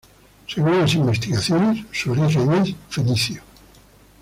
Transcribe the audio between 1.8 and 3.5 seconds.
su origen es fenicio.